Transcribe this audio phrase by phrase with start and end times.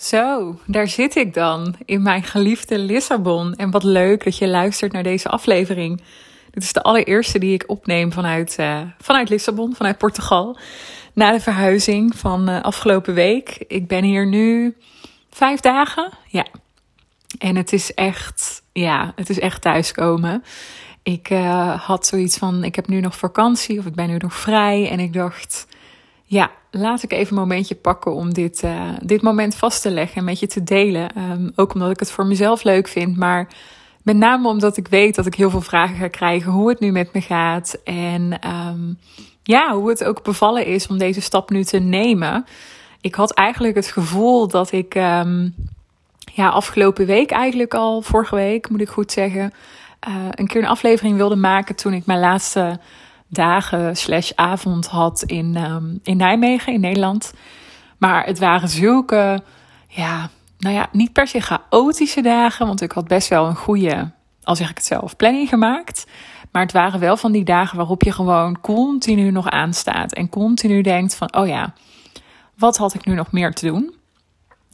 [0.00, 3.54] Zo, daar zit ik dan in mijn geliefde Lissabon.
[3.54, 6.02] En wat leuk dat je luistert naar deze aflevering.
[6.50, 10.58] Dit is de allereerste die ik opneem vanuit, uh, vanuit Lissabon, vanuit Portugal.
[11.12, 13.64] Na de verhuizing van uh, afgelopen week.
[13.68, 14.76] Ik ben hier nu
[15.30, 16.10] vijf dagen.
[16.26, 16.46] Ja.
[17.38, 20.44] En het is echt, ja, het is echt thuiskomen.
[21.02, 24.34] Ik uh, had zoiets van: ik heb nu nog vakantie of ik ben nu nog
[24.34, 24.90] vrij.
[24.90, 25.66] En ik dacht
[26.30, 30.16] ja, laat ik even een momentje pakken om dit, uh, dit moment vast te leggen
[30.16, 31.30] en met je te delen.
[31.30, 33.48] Um, ook omdat ik het voor mezelf leuk vind, maar
[34.02, 36.90] met name omdat ik weet dat ik heel veel vragen ga krijgen hoe het nu
[36.90, 37.78] met me gaat.
[37.84, 38.98] En um,
[39.42, 42.44] ja, hoe het ook bevallen is om deze stap nu te nemen.
[43.00, 45.54] Ik had eigenlijk het gevoel dat ik um,
[46.34, 49.52] ja, afgelopen week eigenlijk al, vorige week moet ik goed zeggen,
[50.08, 52.78] uh, een keer een aflevering wilde maken toen ik mijn laatste
[53.30, 57.32] dagen slash avond had in, um, in Nijmegen, in Nederland.
[57.98, 59.42] Maar het waren zulke,
[59.88, 62.66] ja, nou ja, niet per se chaotische dagen.
[62.66, 64.10] Want ik had best wel een goede,
[64.42, 66.06] al zeg ik het zelf, planning gemaakt.
[66.52, 70.12] Maar het waren wel van die dagen waarop je gewoon continu nog aanstaat.
[70.12, 71.74] En continu denkt van, oh ja,
[72.56, 73.98] wat had ik nu nog meer te doen?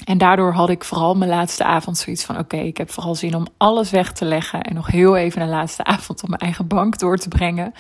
[0.05, 3.35] En daardoor had ik vooral mijn laatste avond zoiets van: oké, ik heb vooral zin
[3.35, 4.63] om alles weg te leggen.
[4.63, 7.75] En nog heel even een laatste avond op mijn eigen bank door te brengen.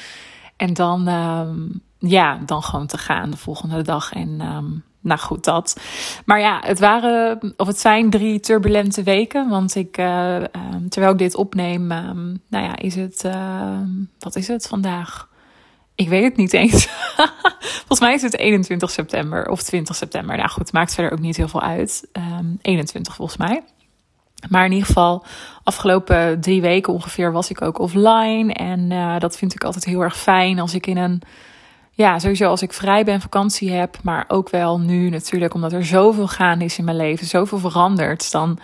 [0.56, 4.12] En dan, um, ja, dan gewoon te gaan de volgende dag.
[4.12, 5.80] En um, nou goed, dat.
[6.24, 9.48] Maar ja, het waren, of het zijn drie turbulente weken.
[9.48, 13.28] Want ik, uh, um, terwijl ik dit opneem, nou ja, is het,
[14.18, 15.28] wat is het vandaag?
[15.94, 16.88] Ik weet het niet eens.
[17.86, 20.36] Volgens mij is het 21 september of 20 september.
[20.36, 22.08] Nou goed, maakt verder ook niet heel veel uit.
[22.62, 23.62] 21 volgens mij.
[24.48, 25.24] Maar in ieder geval,
[25.62, 28.52] afgelopen drie weken ongeveer was ik ook offline.
[28.52, 31.22] En uh, dat vind ik altijd heel erg fijn als ik in een.
[31.90, 33.96] Ja, sowieso als ik vrij ben, vakantie heb.
[34.02, 38.30] Maar ook wel nu natuurlijk, omdat er zoveel gaande is in mijn leven, zoveel verandert.
[38.30, 38.58] Dan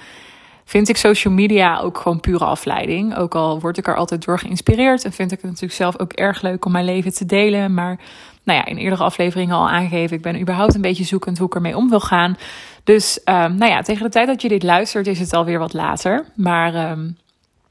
[0.65, 3.17] vind ik social media ook gewoon pure afleiding.
[3.17, 5.05] Ook al word ik er altijd door geïnspireerd.
[5.05, 7.75] En vind ik het natuurlijk zelf ook erg leuk om mijn leven te delen.
[7.75, 7.99] Maar
[8.45, 10.17] nou ja, in eerdere afleveringen al aangegeven.
[10.17, 12.37] Ik ben überhaupt een beetje zoekend hoe ik ermee om wil gaan.
[12.85, 15.73] Dus um, nou ja, tegen de tijd dat je dit luistert is het alweer wat
[15.73, 16.25] later.
[16.35, 17.17] Maar um,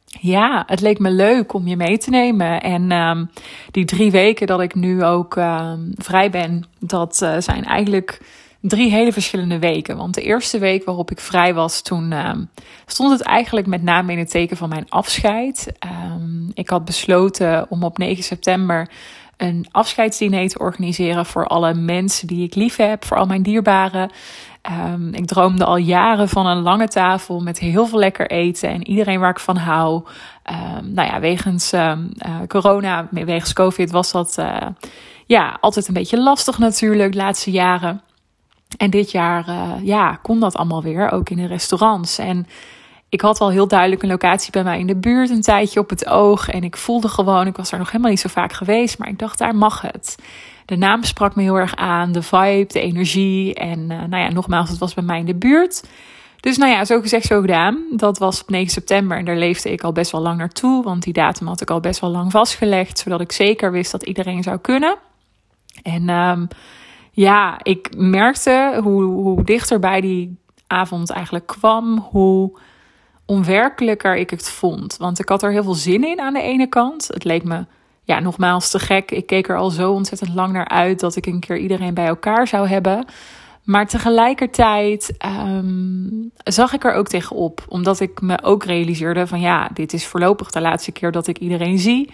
[0.06, 2.62] ja, het leek me leuk om je mee te nemen.
[2.62, 3.30] En um,
[3.72, 5.34] die drie weken dat ik nu ook
[5.96, 8.22] vrij ben, dat uh, zijn eigenlijk
[8.62, 9.98] drie hele verschillende weken.
[9.98, 12.14] Want de eerste week waarop ik vrij was, toen
[12.86, 15.72] stond het eigenlijk met name in het teken van mijn afscheid.
[16.54, 18.90] ik had besloten om op 9 september
[19.42, 24.12] een afscheidsdiner te organiseren voor alle mensen die ik lief heb, voor al mijn dierbaren.
[24.94, 28.88] Um, ik droomde al jaren van een lange tafel met heel veel lekker eten en
[28.88, 30.04] iedereen waar ik van hou.
[30.52, 34.58] Um, nou ja, wegens um, uh, corona, wegens COVID was dat uh,
[35.26, 38.02] ja, altijd een beetje lastig natuurlijk de laatste jaren.
[38.78, 42.18] En dit jaar uh, ja, kon dat allemaal weer, ook in de restaurants.
[42.18, 42.48] En
[43.12, 45.90] ik had al heel duidelijk een locatie bij mij in de buurt een tijdje op
[45.90, 46.50] het oog.
[46.50, 49.20] En ik voelde gewoon, ik was er nog helemaal niet zo vaak geweest, maar ik
[49.20, 50.16] dacht, daar mag het.
[50.66, 53.54] De naam sprak me heel erg aan, de vibe, de energie.
[53.54, 55.84] En uh, nou ja, nogmaals, het was bij mij in de buurt.
[56.40, 57.84] Dus nou ja, zo gezegd, zo gedaan.
[57.96, 60.84] Dat was op 9 september en daar leefde ik al best wel lang naartoe.
[60.84, 64.04] Want die datum had ik al best wel lang vastgelegd, zodat ik zeker wist dat
[64.04, 64.96] iedereen zou kunnen.
[65.84, 66.48] En um,
[67.12, 72.60] ja, ik merkte hoe, hoe dichter bij die avond eigenlijk kwam, hoe
[73.26, 74.98] onwerkelijker ik het vond.
[74.98, 77.08] Want ik had er heel veel zin in aan de ene kant.
[77.08, 77.66] Het leek me,
[78.04, 79.12] ja, nogmaals te gek.
[79.12, 82.06] Ik keek er al zo ontzettend lang naar uit dat ik een keer iedereen bij
[82.06, 83.06] elkaar zou hebben.
[83.64, 85.14] Maar tegelijkertijd
[85.46, 87.66] um, zag ik er ook tegenop.
[87.68, 91.38] Omdat ik me ook realiseerde van ja, dit is voorlopig de laatste keer dat ik
[91.38, 92.10] iedereen zie.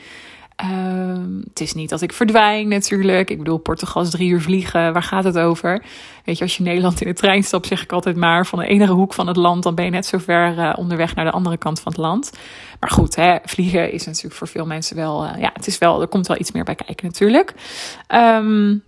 [0.66, 3.30] Um, het is niet dat ik verdwijn natuurlijk.
[3.30, 4.94] Ik bedoel, Portugal is drie uur vliegen.
[4.94, 5.84] Waar gaat het over?
[6.24, 8.46] Weet je, als je Nederland in de trein stapt, zeg ik altijd maar...
[8.46, 11.16] van de ene hoek van het land, dan ben je net zo ver uh, onderweg
[11.16, 12.32] naar de andere kant van het land.
[12.80, 15.26] Maar goed, hè, vliegen is natuurlijk voor veel mensen wel...
[15.26, 17.54] Uh, ja, het is wel, er komt wel iets meer bij kijken natuurlijk.
[18.08, 18.84] Um,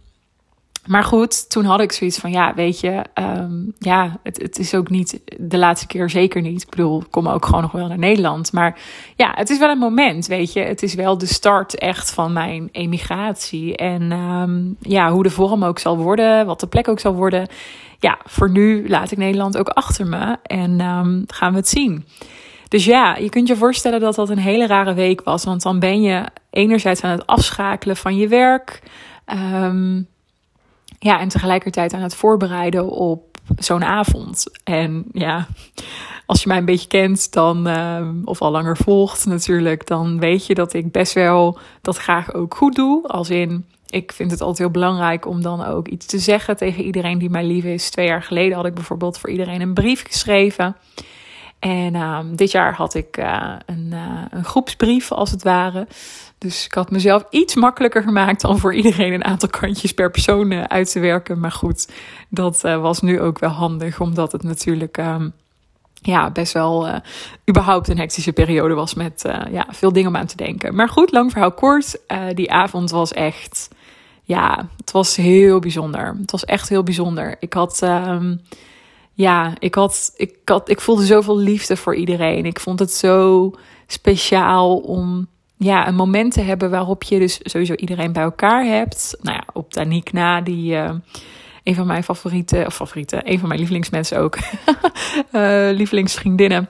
[0.86, 4.76] maar goed, toen had ik zoiets van, ja, weet je, um, ja, het, het is
[4.76, 6.62] ook niet de laatste keer, zeker niet.
[6.62, 8.52] Ik bedoel, ik kom ook gewoon nog wel naar Nederland.
[8.52, 8.80] Maar
[9.16, 10.60] ja, het is wel een moment, weet je.
[10.60, 13.76] Het is wel de start echt van mijn emigratie.
[13.76, 17.48] En um, ja, hoe de vorm ook zal worden, wat de plek ook zal worden.
[18.00, 22.06] Ja, voor nu laat ik Nederland ook achter me en um, gaan we het zien.
[22.68, 25.44] Dus ja, je kunt je voorstellen dat dat een hele rare week was.
[25.44, 28.82] Want dan ben je enerzijds aan het afschakelen van je werk.
[31.00, 34.46] Ja, en tegelijkertijd aan het voorbereiden op zo'n avond.
[34.63, 35.48] En ja,
[36.25, 40.46] als je mij een beetje kent, dan, uh, of al langer volgt natuurlijk, dan weet
[40.46, 43.07] je dat ik best wel dat graag ook goed doe.
[43.07, 46.84] Als in, ik vind het altijd heel belangrijk om dan ook iets te zeggen tegen
[46.84, 47.90] iedereen die mij lief is.
[47.90, 50.75] Twee jaar geleden had ik bijvoorbeeld voor iedereen een brief geschreven.
[51.60, 55.88] En ehm, dit jaar had ik uh, een, uh, een, groepsbrief, als het ware.
[56.38, 60.52] Dus ik had mezelf iets makkelijker gemaakt dan voor iedereen een aantal kantjes per persoon
[60.52, 61.40] uh, uit te werken.
[61.40, 61.92] Maar goed,
[62.30, 65.34] dat was nu ook wel handig, omdat het natuurlijk um,
[65.94, 67.02] ja, best wel
[67.50, 69.22] überhaupt een hectische periode was met
[69.52, 70.76] ja, veel dingen om aan te denken.
[70.76, 72.00] Maar goed, lang verhaal kort.
[72.34, 73.70] die avond was echt,
[74.24, 76.16] ja, het was heel bijzonder.
[76.22, 77.36] Het was echt heel bijzonder.
[77.40, 77.82] Ik had.
[77.82, 78.42] Um,
[79.19, 82.45] ja, ik, had, ik, had, ik voelde zoveel liefde voor iedereen.
[82.45, 83.51] Ik vond het zo
[83.88, 85.27] speciaal om
[85.57, 89.18] ja, een moment te hebben waarop je dus sowieso iedereen bij elkaar hebt.
[89.21, 90.92] Nou ja, op Danique na, die uh,
[91.63, 94.38] een van mijn favoriete, of favorieten, een van mijn lievelingsmensen ook,
[95.31, 96.69] uh, lievelingsvriendinnen.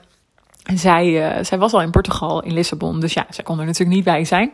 [0.64, 3.00] En zij, uh, zij was al in Portugal, in Lissabon.
[3.00, 4.52] Dus ja, zij kon er natuurlijk niet bij zijn.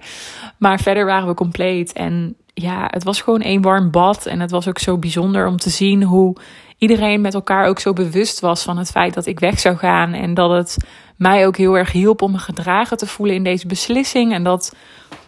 [0.59, 1.93] Maar verder waren we compleet.
[1.93, 4.27] En ja, het was gewoon één warm bad.
[4.27, 6.37] En het was ook zo bijzonder om te zien hoe
[6.79, 10.13] iedereen met elkaar ook zo bewust was van het feit dat ik weg zou gaan.
[10.13, 10.77] En dat het
[11.17, 14.33] mij ook heel erg hielp om me gedragen te voelen in deze beslissing.
[14.33, 14.75] En dat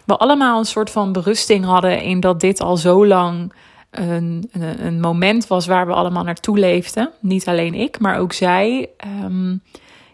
[0.05, 3.53] we allemaal een soort van berusting hadden in dat dit al zo lang
[3.89, 4.49] een,
[4.79, 7.11] een, moment was waar we allemaal naartoe leefden.
[7.19, 8.89] Niet alleen ik, maar ook zij.
[9.23, 9.61] Um,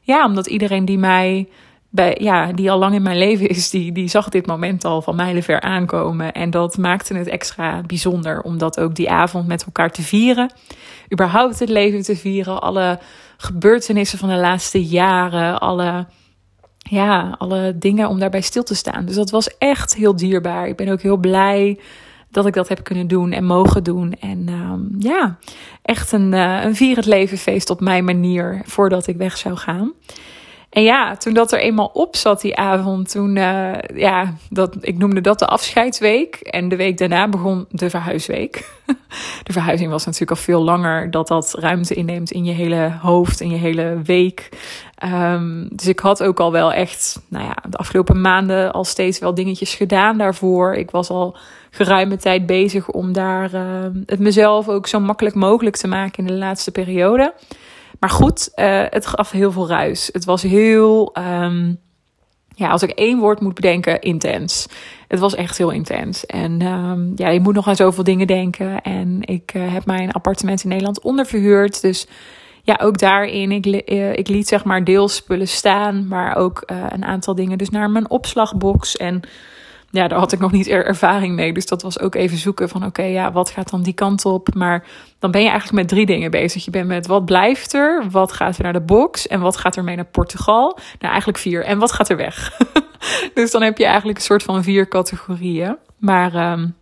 [0.01, 1.47] ja, omdat iedereen die mij
[2.17, 5.15] ja, die al lang in mijn leven is, die, die zag dit moment al van
[5.15, 6.31] mijlenver aankomen.
[6.31, 10.51] En dat maakte het extra bijzonder om dat ook die avond met elkaar te vieren.
[11.13, 12.99] Überhaupt het leven te vieren, alle
[13.37, 16.05] gebeurtenissen van de laatste jaren, alle,
[16.77, 19.05] ja, alle dingen om daarbij stil te staan.
[19.05, 20.67] Dus dat was echt heel dierbaar.
[20.67, 21.79] Ik ben ook heel blij
[22.35, 24.13] dat ik dat heb kunnen doen en mogen doen.
[24.19, 25.37] En um, ja,
[25.81, 29.55] echt een, uh, een vier het leven feest op mijn manier voordat ik weg zou
[29.55, 29.93] gaan.
[30.75, 34.97] En ja, toen dat er eenmaal op zat die avond, toen, uh, ja, dat, ik
[34.97, 36.35] noemde dat de afscheidsweek.
[36.35, 38.69] En de week daarna begon de verhuisweek.
[39.43, 43.41] de verhuizing was natuurlijk al veel langer, dat dat ruimte inneemt in je hele hoofd,
[43.41, 44.49] in je hele week.
[45.03, 49.19] Um, dus ik had ook al wel echt, nou ja, de afgelopen maanden al steeds
[49.19, 50.73] wel dingetjes gedaan daarvoor.
[50.73, 51.37] Ik was al
[51.69, 53.61] geruime tijd bezig om daar uh,
[54.05, 57.33] het mezelf ook zo makkelijk mogelijk te maken in de laatste periode.
[57.99, 60.09] Maar goed, uh, het gaf heel veel ruis.
[60.11, 61.79] Het was heel, um,
[62.55, 64.67] ja, als ik één woord moet bedenken, intens.
[65.07, 66.25] Het was echt heel intens.
[66.25, 68.81] En um, ja, je moet nog aan zoveel dingen denken.
[68.81, 71.81] En ik uh, heb mijn appartement in Nederland onderverhuurd.
[71.81, 72.07] Dus
[72.63, 77.05] ja, ook daarin, ik, uh, ik liet zeg maar deels spullen staan, maar ook een
[77.05, 78.95] aantal dingen dus naar mijn opslagbox.
[78.95, 79.21] En
[79.95, 81.53] ja, daar had ik nog niet ervaring mee.
[81.53, 84.53] Dus dat was ook even zoeken van oké, ja, wat gaat dan die kant op?
[84.53, 84.85] Maar
[85.19, 86.65] dan ben je eigenlijk met drie dingen bezig.
[86.65, 89.75] Je bent met wat blijft er, wat gaat er naar de box en wat gaat
[89.75, 90.77] er mee naar Portugal?
[90.99, 91.63] Nou, eigenlijk vier.
[91.63, 92.57] En wat gaat er weg?
[93.33, 95.77] dus dan heb je eigenlijk een soort van vier categorieën.
[95.97, 96.75] Maar um,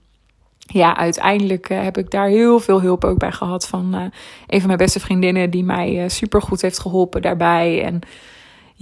[0.58, 4.02] ja, uiteindelijk uh, heb ik daar heel veel hulp ook bij gehad van uh,
[4.48, 7.84] een van mijn beste vriendinnen die mij uh, super goed heeft geholpen daarbij.
[7.84, 8.00] En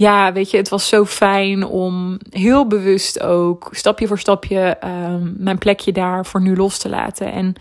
[0.02, 5.34] ja, weet je, het was zo fijn om heel bewust ook stapje voor stapje um,
[5.38, 7.32] mijn plekje daar voor nu los te laten.
[7.32, 7.54] En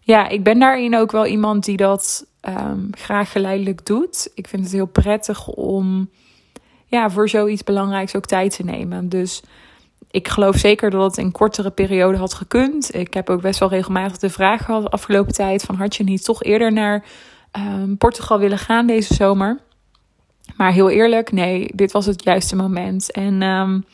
[0.00, 4.30] ja, ik ben daarin ook wel iemand die dat um, graag geleidelijk doet.
[4.34, 6.10] Ik vind het heel prettig om
[6.86, 9.08] ja, voor zoiets belangrijks ook tijd te nemen.
[9.08, 9.42] Dus
[10.10, 12.94] ik geloof zeker dat het in kortere periode had gekund.
[12.94, 16.04] Ik heb ook best wel regelmatig de vraag gehad de afgelopen tijd: van had je
[16.04, 17.04] niet toch eerder naar
[17.58, 19.64] um, Portugal willen gaan deze zomer?
[20.56, 23.12] Maar heel eerlijk, nee, dit was het juiste moment.
[23.12, 23.84] En um,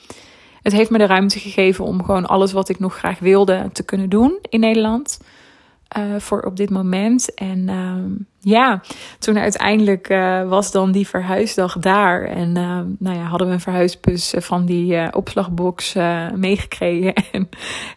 [0.62, 3.84] het heeft me de ruimte gegeven om gewoon alles wat ik nog graag wilde te
[3.84, 5.20] kunnen doen in Nederland.
[5.98, 7.34] Uh, voor op dit moment.
[7.34, 8.80] En um, ja,
[9.18, 12.22] toen uiteindelijk uh, was dan die verhuisdag daar.
[12.24, 15.94] En uh, nou ja, hadden we een verhuisbus van die opslagbox
[16.34, 17.14] meegekregen.
[17.32, 17.48] En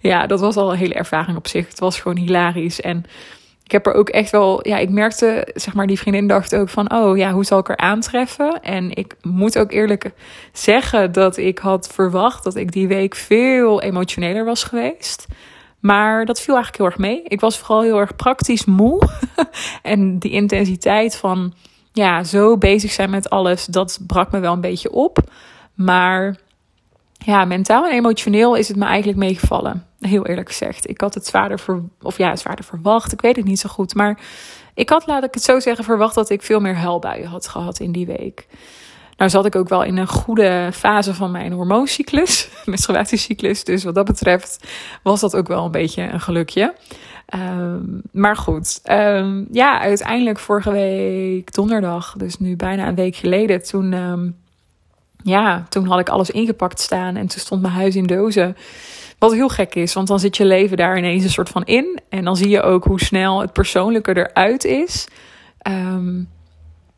[0.01, 1.67] ja, dat was al een hele ervaring op zich.
[1.67, 2.81] Het was gewoon hilarisch.
[2.81, 3.05] En
[3.65, 6.69] ik heb er ook echt wel, ja, ik merkte, zeg maar, die vriendin dacht ook
[6.69, 8.61] van, oh ja, hoe zal ik er aantreffen?
[8.61, 10.11] En ik moet ook eerlijk
[10.51, 15.25] zeggen dat ik had verwacht dat ik die week veel emotioneler was geweest.
[15.79, 17.23] Maar dat viel eigenlijk heel erg mee.
[17.23, 19.01] Ik was vooral heel erg praktisch moe.
[19.81, 21.53] en die intensiteit van,
[21.93, 25.19] ja, zo bezig zijn met alles, dat brak me wel een beetje op.
[25.73, 26.37] Maar
[27.17, 29.85] ja, mentaal en emotioneel is het me eigenlijk meegevallen.
[30.07, 30.89] Heel eerlijk gezegd.
[30.89, 33.13] Ik had het zwaarder, ver, of ja, zwaarder verwacht.
[33.13, 33.93] Ik weet het niet zo goed.
[33.93, 34.19] Maar
[34.73, 37.79] ik had, laat ik het zo zeggen, verwacht dat ik veel meer huilbuien had gehad
[37.79, 38.47] in die week.
[39.17, 43.63] Nou zat ik ook wel in een goede fase van mijn hormooncyclus, menstruatiecyclus.
[43.63, 44.67] Dus wat dat betreft
[45.03, 46.73] was dat ook wel een beetje een gelukje.
[47.35, 53.63] Um, maar goed, um, ja, uiteindelijk vorige week donderdag, dus nu bijna een week geleden,
[53.63, 54.35] toen um,
[55.25, 58.57] ja, toen had ik alles ingepakt staan en toen stond mijn huis in dozen.
[59.19, 61.99] Wat heel gek is, want dan zit je leven daar ineens een soort van in.
[62.09, 65.07] En dan zie je ook hoe snel het persoonlijke eruit is.
[65.57, 66.21] Ehm,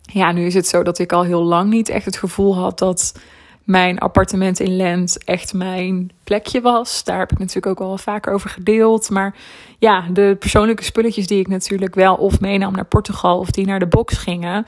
[0.01, 2.79] ja, nu is het zo dat ik al heel lang niet echt het gevoel had
[2.79, 3.19] dat
[3.63, 7.03] mijn appartement in Lent echt mijn plekje was.
[7.03, 9.09] Daar heb ik natuurlijk ook al vaker over gedeeld.
[9.09, 9.35] Maar
[9.79, 13.79] ja, de persoonlijke spulletjes die ik natuurlijk wel of meenam naar Portugal of die naar
[13.79, 14.65] de box gingen.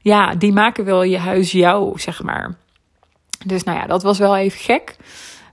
[0.00, 2.62] Ja, die maken wel je huis jou, zeg maar.
[3.46, 4.96] Dus nou ja, dat was wel even gek.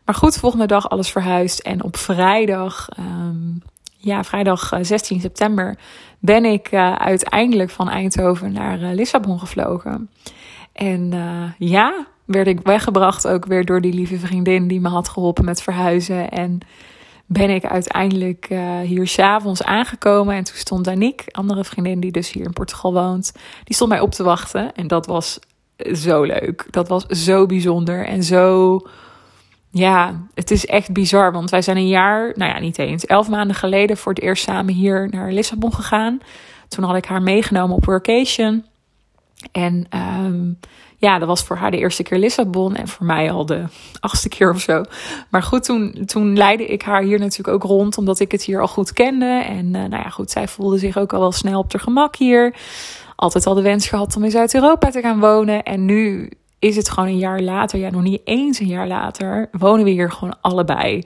[0.05, 1.59] Maar goed, volgende dag alles verhuisd.
[1.59, 3.61] En op vrijdag, um,
[3.97, 5.77] ja, vrijdag 16 eh, september,
[6.19, 10.09] ben ik uh, uiteindelijk van Eindhoven naar uh, Lissabon gevlogen.
[10.73, 11.13] En
[11.57, 15.61] ja, werd ik weggebracht ook weer door die lieve vriendin die me had geholpen met
[15.61, 16.29] verhuizen.
[16.29, 16.61] En
[17.31, 20.35] ben ik uiteindelijk uh, hier s'avonds aangekomen.
[20.35, 23.31] En toen stond Danique, andere vriendin die dus hier in Portugal woont,
[23.63, 24.73] die stond mij op te wachten.
[24.75, 25.39] En dat was
[25.93, 26.65] zo leuk.
[26.69, 28.79] Dat was zo bijzonder en zo.
[29.71, 31.31] Ja, het is echt bizar.
[31.31, 34.43] Want wij zijn een jaar, nou ja, niet eens, elf maanden geleden voor het eerst
[34.43, 36.19] samen hier naar Lissabon gegaan.
[36.67, 38.65] Toen had ik haar meegenomen op workation.
[39.51, 39.87] En
[40.25, 40.59] um,
[40.97, 43.63] ja, dat was voor haar de eerste keer Lissabon en voor mij al de
[43.99, 44.83] achtste keer of zo.
[45.29, 48.61] Maar goed, toen, toen leidde ik haar hier natuurlijk ook rond, omdat ik het hier
[48.61, 49.25] al goed kende.
[49.25, 52.15] En uh, nou ja, goed, zij voelde zich ook al wel snel op haar gemak
[52.15, 52.55] hier.
[53.21, 55.63] Altijd al de wens gehad om in Zuid-Europa te gaan wonen.
[55.63, 59.49] En nu is het gewoon een jaar later, ja, nog niet eens een jaar later,
[59.51, 61.03] wonen we hier gewoon allebei.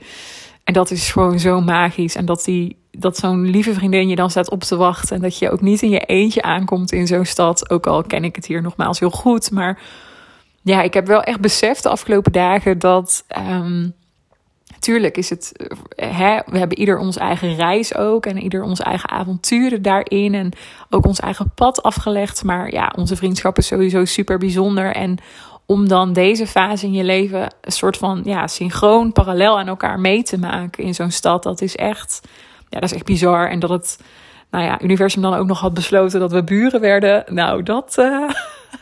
[0.63, 2.15] En dat is gewoon zo magisch.
[2.15, 5.15] En dat, die, dat zo'n lieve vriendin je dan staat op te wachten.
[5.15, 7.69] En dat je ook niet in je eentje aankomt in zo'n stad.
[7.69, 9.51] Ook al ken ik het hier nogmaals heel goed.
[9.51, 9.81] Maar
[10.62, 13.25] ja, ik heb wel echt beseft de afgelopen dagen dat.
[13.38, 13.93] Um,
[14.86, 15.51] tuurlijk is het.
[15.96, 18.25] Hè, we hebben ieder ons eigen reis ook.
[18.25, 20.34] En ieder onze eigen avonturen daarin.
[20.34, 20.51] En
[20.89, 22.44] ook ons eigen pad afgelegd.
[22.44, 24.96] Maar ja, onze vriendschap is sowieso super bijzonder.
[24.96, 25.18] En
[25.65, 30.00] om dan deze fase in je leven een soort van ja, synchroon, parallel aan elkaar
[30.00, 31.44] mee te maken in zo'n stad.
[31.44, 32.22] Dat is echt,
[32.70, 33.50] ja, dat is echt bizar.
[33.50, 34.00] En dat het,
[34.51, 37.24] nou ja, universum dan ook nog had besloten dat we buren werden.
[37.27, 38.30] Nou, dat, uh,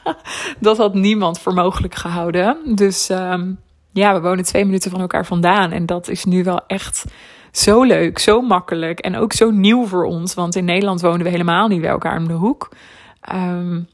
[0.60, 2.58] dat had niemand voor mogelijk gehouden.
[2.76, 3.60] Dus um,
[3.94, 5.72] ja, we wonen twee minuten van elkaar vandaan.
[5.72, 7.06] En dat is nu wel echt
[7.52, 10.34] zo leuk, zo makkelijk en ook zo nieuw voor ons.
[10.34, 12.70] Want in Nederland wonen we helemaal niet bij elkaar om de hoek.
[13.34, 13.88] Um,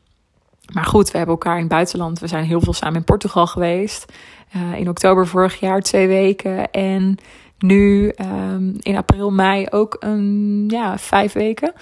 [0.74, 2.20] maar goed, we hebben elkaar in het buitenland.
[2.20, 4.14] We zijn heel veel samen in Portugal geweest.
[4.56, 6.72] Uh, in oktober vorig jaar twee weken.
[6.72, 7.18] En
[7.60, 8.14] nu
[8.52, 11.74] um, in april, mei ook een ja, vijf weken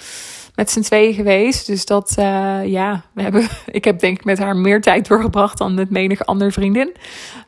[0.57, 1.67] met z'n tweeën geweest.
[1.67, 5.57] Dus dat, uh, ja, we hebben, ik heb denk ik met haar meer tijd doorgebracht
[5.57, 6.96] dan met menige andere vriendin.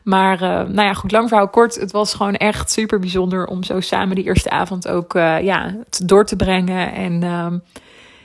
[0.02, 1.74] Maar uh, nou ja, goed, lang verhaal kort.
[1.74, 5.76] Het was gewoon echt super bijzonder om zo samen die eerste avond ook uh, ja,
[6.04, 6.92] door te brengen.
[6.92, 7.62] En um,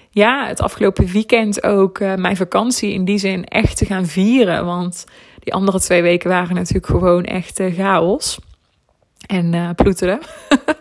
[0.09, 4.65] ja, het afgelopen weekend ook mijn vakantie in die zin echt te gaan vieren.
[4.65, 5.05] Want
[5.39, 8.39] die andere twee weken waren natuurlijk gewoon echt chaos.
[9.27, 10.19] En uh, ploeteren.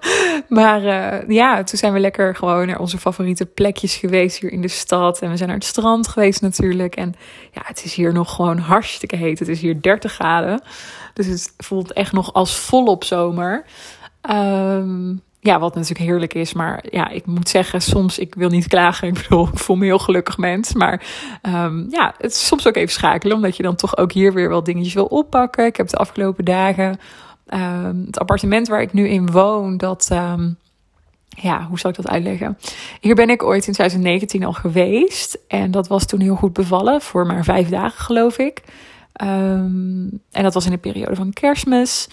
[0.49, 0.83] maar
[1.33, 5.19] ja, toen zijn we lekker gewoon naar onze favoriete plekjes geweest hier in de stad.
[5.19, 6.97] En we zijn naar het strand geweest natuurlijk.
[6.97, 7.15] En
[7.53, 9.39] ja, het is hier nog gewoon hartstikke heet.
[9.39, 10.63] Het is hier 30 graden.
[11.15, 13.65] Dus het voelt echt nog als volop zomer.
[14.31, 16.53] Um, ja, wat natuurlijk heerlijk is.
[16.53, 19.09] Maar ja, ik moet zeggen, soms, ik wil niet klagen.
[19.15, 20.73] Ik bedoel, ik voel me heel gelukkig mens.
[20.73, 21.03] Maar
[21.43, 23.37] um, ja, het is soms ook even schakelen.
[23.37, 25.67] Omdat je dan toch ook hier weer wel dingetjes wil oppakken.
[25.67, 26.99] Ik heb de afgelopen dagen
[27.47, 30.09] um, het appartement waar ik nu in woon, dat...
[30.13, 30.57] Um,
[31.37, 32.59] ja, hoe zal ik dat uitleggen?
[33.01, 35.39] Hier ben ik ooit in 2019 al geweest.
[35.49, 37.01] En dat was toen heel goed bevallen.
[37.01, 38.63] Voor maar vijf dagen, geloof ik.
[39.23, 42.09] Um, en dat was in de periode van kerstmis.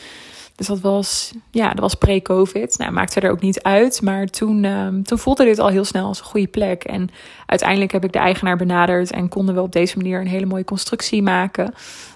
[0.62, 2.78] Dus dat was, ja, dat was pre-COVID.
[2.78, 4.02] Nou, maakte er ook niet uit.
[4.02, 6.84] Maar toen, um, toen voelde dit al heel snel als een goede plek.
[6.84, 7.10] En
[7.46, 10.64] uiteindelijk heb ik de eigenaar benaderd en konden we op deze manier een hele mooie
[10.64, 11.74] constructie maken.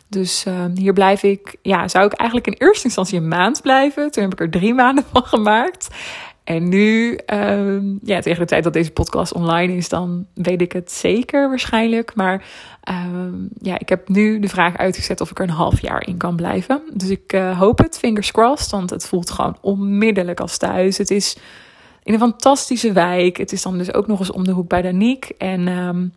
[0.08, 4.12] Dus uh, hier blijf ik, ja, zou ik eigenlijk in eerste instantie een maand blijven.
[4.12, 5.88] Toen heb ik er drie maanden van gemaakt.
[6.46, 10.72] En nu, um, ja, tegen de tijd dat deze podcast online is, dan weet ik
[10.72, 12.16] het zeker waarschijnlijk.
[12.16, 12.46] Maar
[12.90, 16.18] um, ja, ik heb nu de vraag uitgezet of ik er een half jaar in
[16.18, 16.82] kan blijven.
[16.94, 20.98] Dus ik uh, hoop het, fingers crossed, want het voelt gewoon onmiddellijk als thuis.
[20.98, 21.38] Het is
[22.04, 23.38] in een fantastische wijk.
[23.38, 25.36] Het is dan dus ook nog eens om de hoek bij Danique.
[25.38, 26.14] En, um,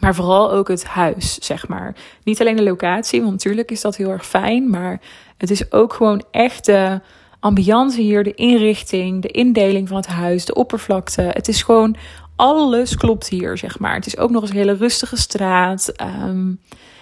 [0.00, 1.94] maar vooral ook het huis, zeg maar.
[2.24, 4.70] Niet alleen de locatie, want natuurlijk is dat heel erg fijn.
[4.70, 5.00] Maar
[5.36, 7.00] het is ook gewoon echt de
[7.40, 11.22] ambiance hier, de inrichting, de indeling van het huis, de oppervlakte.
[11.22, 11.96] Het is gewoon
[12.36, 13.94] alles klopt hier, zeg maar.
[13.94, 15.92] Het is ook nog eens een hele rustige straat.
[16.26, 16.60] Um,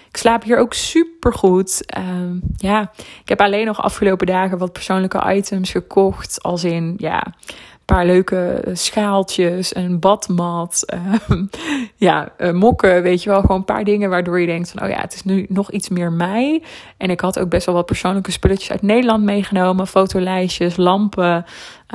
[0.09, 1.97] ik slaap hier ook super goed.
[1.97, 2.91] Um, ja,
[3.21, 6.43] ik heb alleen nog afgelopen dagen wat persoonlijke items gekocht.
[6.43, 7.33] Als in, ja,
[7.95, 11.45] paar leuke schaaltjes, een badmat, ehm,
[11.95, 13.41] ja, mokken, weet je wel.
[13.41, 15.89] Gewoon een paar dingen waardoor je denkt van, oh ja, het is nu nog iets
[15.89, 16.63] meer mij.
[16.97, 19.87] En ik had ook best wel wat persoonlijke spulletjes uit Nederland meegenomen.
[19.87, 21.45] Fotolijstjes, lampen,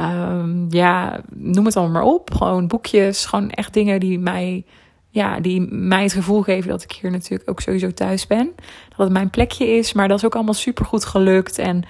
[0.01, 2.35] um, ja, noem het allemaal maar op.
[2.35, 4.65] Gewoon boekjes, gewoon echt dingen die mij
[5.11, 8.51] ja, die mij het gevoel geven dat ik hier natuurlijk ook sowieso thuis ben.
[8.89, 9.93] Dat het mijn plekje is.
[9.93, 11.59] Maar dat is ook allemaal super goed gelukt.
[11.59, 11.85] En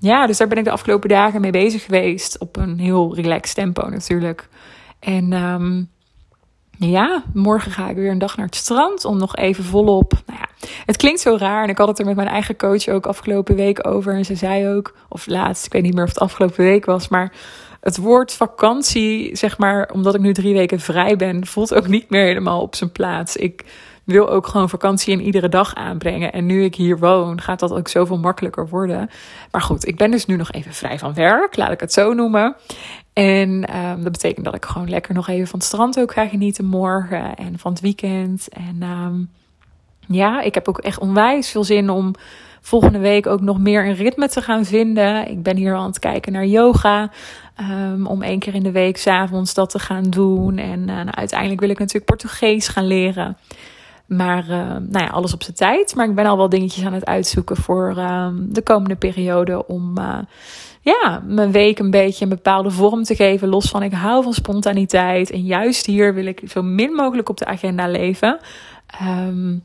[0.00, 2.38] ja, dus daar ben ik de afgelopen dagen mee bezig geweest.
[2.38, 4.48] Op een heel relaxed tempo natuurlijk.
[5.00, 5.88] En um,
[6.78, 10.12] ja, morgen ga ik weer een dag naar het strand om nog even volop.
[10.26, 11.62] Nou ja, het klinkt zo raar.
[11.62, 14.14] En ik had het er met mijn eigen coach ook afgelopen week over.
[14.14, 17.08] En ze zei ook, of laatst, ik weet niet meer of het afgelopen week was,
[17.08, 17.32] maar
[17.80, 22.10] het woord vakantie, zeg maar, omdat ik nu drie weken vrij ben, voelt ook niet
[22.10, 23.36] meer helemaal op zijn plaats.
[23.36, 23.64] Ik
[24.12, 26.32] wil ook gewoon vakantie in iedere dag aanbrengen.
[26.32, 29.10] En nu ik hier woon, gaat dat ook zoveel makkelijker worden.
[29.50, 32.12] Maar goed, ik ben dus nu nog even vrij van werk, laat ik het zo
[32.12, 32.56] noemen.
[33.12, 36.26] En um, dat betekent dat ik gewoon lekker nog even van het strand ook ga
[36.26, 38.48] genieten morgen en van het weekend.
[38.48, 39.30] En um,
[40.06, 42.14] ja, ik heb ook echt onwijs veel zin om
[42.60, 45.30] volgende week ook nog meer een ritme te gaan vinden.
[45.30, 47.10] Ik ben hier al aan het kijken naar yoga.
[47.60, 50.58] Um, om één keer in de week s'avonds dat te gaan doen.
[50.58, 53.36] En uh, nou, uiteindelijk wil ik natuurlijk Portugees gaan leren.
[54.08, 55.94] Maar uh, nou ja, alles op zijn tijd.
[55.94, 59.66] Maar ik ben al wel dingetjes aan het uitzoeken voor uh, de komende periode.
[59.66, 60.18] Om uh,
[60.80, 63.48] ja, mijn week een beetje een bepaalde vorm te geven.
[63.48, 65.30] Los van ik hou van spontaniteit.
[65.30, 68.38] En juist hier wil ik zo min mogelijk op de agenda leven.
[69.02, 69.62] Um,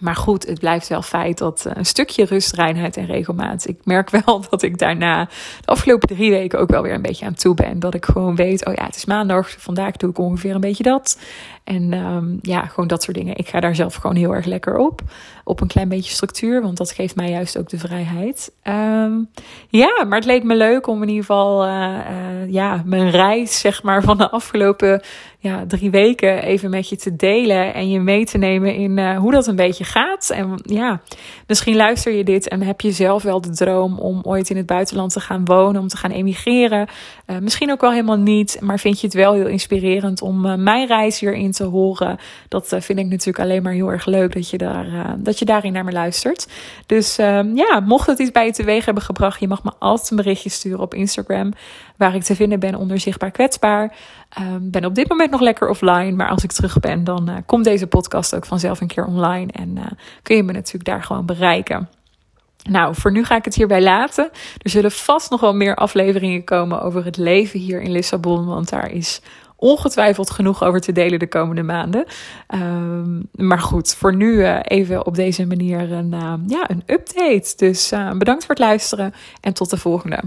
[0.00, 3.68] maar goed, het blijft wel feit dat eh, een stukje rust, reinheid en regelmaat.
[3.68, 5.24] Ik merk wel dat ik daarna
[5.60, 7.78] de afgelopen drie weken ook wel weer een beetje aan toe ben.
[7.78, 10.82] Dat ik gewoon weet, oh ja, het is maandag, vandaag doe ik ongeveer een beetje
[10.82, 11.18] dat.
[11.66, 13.36] En um, ja, gewoon dat soort dingen.
[13.36, 15.00] Ik ga daar zelf gewoon heel erg lekker op.
[15.44, 18.52] Op een klein beetje structuur, want dat geeft mij juist ook de vrijheid.
[18.64, 19.28] Um,
[19.68, 23.60] ja, maar het leek me leuk om in ieder geval uh, uh, ja, mijn reis,
[23.60, 25.02] zeg maar, van de afgelopen
[25.46, 27.74] ja, drie weken even met je te delen.
[27.74, 30.30] En je mee te nemen in uh, hoe dat een beetje gaat.
[30.30, 31.00] En ja,
[31.46, 34.66] misschien luister je dit en heb je zelf wel de droom om ooit in het
[34.66, 36.88] buitenland te gaan wonen, om te gaan emigreren.
[37.40, 41.20] misschien ook wel helemaal niet, maar vind je het wel heel inspirerend om mijn reis
[41.20, 42.18] hierin te horen.
[42.48, 45.72] Dat vind ik natuurlijk alleen maar heel erg leuk dat je, daar, dat je daarin
[45.72, 46.48] naar me luistert.
[46.86, 50.10] Dus uh, ja, mocht het iets bij je teweeg hebben gebracht, je mag me altijd
[50.10, 51.52] een berichtje sturen op Instagram.
[51.96, 53.96] Waar ik te vinden ben onder zichtbaar kwetsbaar.
[54.40, 56.12] Um, ben op dit moment nog lekker offline.
[56.12, 59.52] Maar als ik terug ben, dan uh, komt deze podcast ook vanzelf een keer online.
[59.52, 59.84] En uh,
[60.22, 61.88] kun je me natuurlijk daar gewoon bereiken.
[62.70, 64.30] Nou, voor nu ga ik het hierbij laten.
[64.62, 68.46] Er zullen vast nog wel meer afleveringen komen over het leven hier in Lissabon.
[68.46, 69.20] Want daar is
[69.56, 72.04] ongetwijfeld genoeg over te delen de komende maanden.
[72.54, 76.10] Um, maar goed, voor nu uh, even op deze manier een,
[76.46, 77.52] ja, een update.
[77.56, 80.20] Dus bedankt voor het luisteren en tot de volgende.